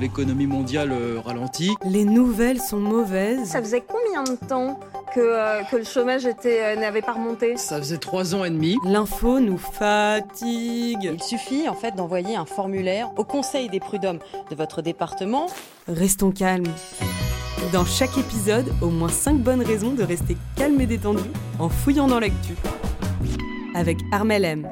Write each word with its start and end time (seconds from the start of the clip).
L'économie 0.00 0.46
mondiale 0.46 0.92
euh, 0.92 1.20
ralentit. 1.22 1.74
Les 1.84 2.06
nouvelles 2.06 2.60
sont 2.60 2.80
mauvaises. 2.80 3.46
Ça 3.46 3.60
faisait 3.60 3.84
combien 3.86 4.24
de 4.24 4.38
temps 4.46 4.80
que, 5.14 5.20
euh, 5.20 5.62
que 5.70 5.76
le 5.76 5.84
chômage 5.84 6.24
était, 6.24 6.62
euh, 6.62 6.76
n'avait 6.76 7.02
pas 7.02 7.12
remonté 7.12 7.58
Ça 7.58 7.76
faisait 7.76 7.98
trois 7.98 8.34
ans 8.34 8.42
et 8.44 8.48
demi. 8.48 8.78
L'info 8.86 9.40
nous 9.40 9.58
fatigue. 9.58 11.10
Il 11.12 11.22
suffit 11.22 11.68
en 11.68 11.74
fait 11.74 11.94
d'envoyer 11.96 12.34
un 12.36 12.46
formulaire 12.46 13.10
au 13.18 13.24
conseil 13.24 13.68
des 13.68 13.78
prud'hommes 13.78 14.20
de 14.50 14.56
votre 14.56 14.80
département. 14.80 15.48
Restons 15.86 16.30
calmes. 16.30 16.72
Dans 17.70 17.84
chaque 17.84 18.16
épisode, 18.16 18.72
au 18.80 18.88
moins 18.88 19.10
5 19.10 19.36
bonnes 19.36 19.62
raisons 19.62 19.92
de 19.92 20.02
rester 20.02 20.38
calme 20.56 20.80
et 20.80 20.86
détendu 20.86 21.28
en 21.58 21.68
fouillant 21.68 22.06
dans 22.06 22.20
l'actu. 22.20 22.54
Avec 23.74 23.98
Armel 24.12 24.46
M. 24.46 24.66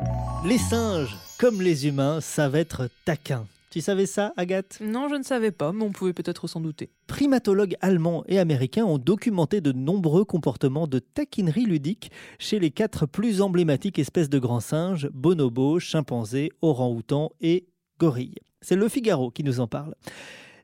Les 0.47 0.59
singes, 0.59 1.19
comme 1.39 1.61
les 1.61 1.87
humains, 1.87 2.23
savent 2.23 2.57
être 2.57 2.89
taquins. 3.05 3.45
Tu 3.71 3.83
savais 3.83 4.07
ça, 4.07 4.33
Agathe? 4.39 4.79
Non, 4.81 5.09
je 5.09 5.17
ne 5.17 5.23
savais 5.23 5.51
pas, 5.51 5.73
mais 5.73 5.85
on 5.85 5.93
pouvait 5.93 6.15
peut-être 6.15 6.47
s'en 6.47 6.61
douter. 6.61 6.91
Primatologues 7.07 7.77
allemands 7.83 8.25
et 8.27 8.39
américains 8.39 8.87
ont 8.87 8.97
documenté 8.97 9.61
de 9.61 9.73
nombreux 9.73 10.25
comportements 10.25 10.87
de 10.87 10.99
taquinerie 10.99 11.67
ludique 11.67 12.11
chez 12.39 12.59
les 12.59 12.71
quatre 12.71 13.05
plus 13.05 13.43
emblématiques 13.43 13.99
espèces 13.99 14.31
de 14.31 14.39
grands 14.39 14.61
singes, 14.61 15.11
bonobos, 15.13 15.81
chimpanzés, 15.81 16.51
orang-outans 16.63 17.33
et 17.43 17.67
gorilles. 17.99 18.39
C'est 18.63 18.77
Le 18.77 18.89
Figaro 18.89 19.31
qui 19.31 19.45
nous 19.45 19.61
en 19.61 19.67
parle. 19.67 19.95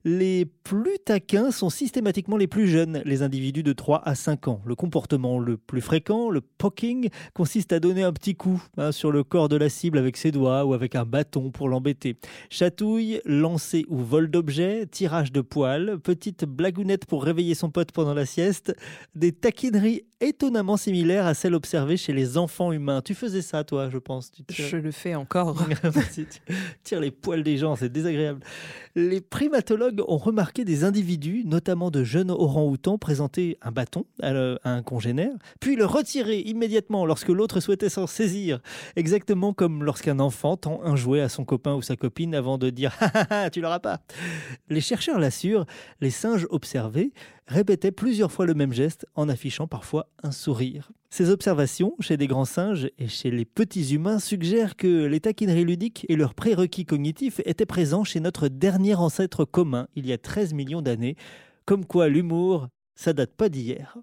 Les 0.07 0.45
plus 0.45 0.99
taquins 1.03 1.51
sont 1.51 1.71
systématiquement 1.71 2.37
les 2.37 2.47
plus 2.47 2.69
jeunes, 2.69 3.01
les 3.07 3.23
individus 3.23 3.63
de 3.63 3.73
3 3.73 4.03
à 4.05 4.15
5 4.15 4.49
ans. 4.49 4.61
Le 4.67 4.75
comportement 4.75 5.39
le 5.39 5.57
plus 5.57 5.81
fréquent, 5.81 6.29
le 6.29 6.43
poking, 6.43 7.09
consiste 7.33 7.73
à 7.73 7.81
donner 7.81 8.03
un 8.03 8.13
petit 8.13 8.35
coup 8.35 8.63
hein, 8.77 8.93
sur 8.93 9.11
le 9.11 9.25
corps 9.25 9.49
de 9.49 9.57
la 9.57 9.71
cible 9.71 9.97
avec 9.97 10.19
ses 10.19 10.31
doigts 10.31 10.67
ou 10.67 10.75
avec 10.75 10.95
un 10.95 11.07
bâton 11.07 11.51
pour 11.51 11.71
l'embêter. 11.71 12.19
Chatouille, 12.51 13.23
lancer 13.25 13.87
ou 13.89 13.97
vol 13.97 14.31
d'objets, 14.31 14.85
tirage 14.85 15.33
de 15.33 15.41
poils, 15.41 15.99
petite 15.99 16.45
blagounette 16.45 17.07
pour 17.07 17.25
réveiller 17.25 17.55
son 17.55 17.71
pote 17.71 17.93
pendant 17.93 18.13
la 18.13 18.27
sieste, 18.27 18.77
des 19.15 19.33
taquineries 19.33 20.05
étonnamment 20.25 20.77
similaires 20.77 21.27
à 21.27 21.34
celles 21.34 21.55
observées 21.55 21.97
chez 21.97 22.12
les 22.12 22.36
enfants 22.39 22.72
humains. 22.72 23.03
Tu 23.03 23.14
faisais 23.14 23.42
ça, 23.42 23.64
toi, 23.64 23.89
je 23.91 23.98
pense. 23.98 24.30
Tu 24.30 24.42
tires... 24.44 24.67
Je 24.67 24.77
le 24.77 24.91
fais 24.91 25.14
encore. 25.14 25.67
tu 26.14 26.27
tires 26.83 27.00
les 27.00 27.11
poils 27.11 27.42
des 27.42 27.56
gens, 27.56 27.77
c'est 27.77 27.91
désagréable. 27.91 28.41
Les 28.97 29.20
primatologues 29.20 30.02
ont 30.06 30.17
remarqué 30.17 30.64
des 30.64 30.84
individus, 30.84 31.42
notamment 31.45 31.91
de 31.91 32.05
jeunes 32.05 32.30
orang-outans, 32.30 32.97
présenter 32.97 33.58
un 33.62 33.72
bâton 33.72 34.05
à, 34.22 34.33
un 34.64 34.83
congénère, 34.83 35.34
puis 35.61 35.75
le 35.77 35.84
retirer 35.84 36.41
immédiatement 36.41 37.05
lorsque 37.05 37.28
l'autre 37.28 37.61
souhaitait 37.61 37.89
s'en 37.89 38.06
saisir, 38.06 38.61
exactement 38.95 39.52
comme 39.52 39.83
lorsqu'un 39.83 40.20
enfant 40.20 40.56
tend 40.56 40.80
un 40.84 40.97
jouet 40.97 41.20
à 41.20 41.28
son 41.28 41.45
copain 41.45 41.75
ou 41.75 41.83
sa 41.83 41.97
copine 41.97 42.34
avant 42.34 42.56
de 42.56 42.70
dire 42.70 42.97
ah, 43.00 43.27
ah, 43.30 43.50
tu 43.50 43.61
l'auras 43.61 43.80
pas. 43.80 44.00
Les 44.69 44.80
chercheurs 44.80 45.19
l'assurent, 45.19 45.67
les 46.00 46.11
singes 46.11 46.47
observés 46.50 47.12
répétaient 47.47 47.92
plusieurs 47.92 48.33
fois 48.33 48.47
le 48.47 48.55
même 48.55 48.73
geste 48.73 49.07
en 49.14 49.29
affichant 49.29 49.67
parfois 49.67 50.08
un 50.23 50.33
sourire. 50.33 50.91
Ces 51.11 51.30
observations 51.30 51.95
chez 52.01 52.17
des 52.17 52.27
grands 52.27 52.45
singes 52.45 52.91
et 52.98 53.08
chez 53.08 53.30
les 53.30 53.45
petits 53.45 53.95
humains 53.95 54.19
suggèrent 54.19 54.77
que 54.77 55.05
les 55.07 55.20
taquineries 55.20 55.64
ludiques 55.64 56.07
et 56.08 56.17
leurs 56.17 56.35
prérequis 56.35 56.85
cognitifs 56.85 57.41
étaient 57.45 57.67
présents 57.67 58.05
chez 58.05 58.20
notre 58.20 58.48
dernier 58.48 58.95
ancêtre 58.95 59.45
commun 59.45 59.86
il 59.95 60.07
y 60.07 60.13
a 60.13 60.19
13 60.19 60.55
millions 60.55 60.83
d'années, 60.83 61.17
comme 61.67 61.85
quoi 61.85 62.08
l'humour, 62.08 62.69
ça 62.95 63.13
date 63.13 63.35
pas 63.35 63.48
d'hier. 63.48 63.96